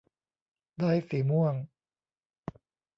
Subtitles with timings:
[0.79, 1.55] ได้สีม่วง